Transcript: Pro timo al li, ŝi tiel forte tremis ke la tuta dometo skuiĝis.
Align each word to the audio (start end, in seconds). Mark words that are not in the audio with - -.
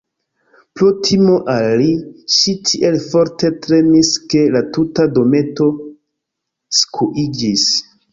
Pro 0.77 0.87
timo 1.07 1.33
al 1.55 1.65
li, 1.81 1.89
ŝi 2.35 2.55
tiel 2.69 2.97
forte 3.03 3.51
tremis 3.65 4.09
ke 4.33 4.41
la 4.55 4.63
tuta 4.79 5.05
dometo 5.19 5.69
skuiĝis. 6.79 7.67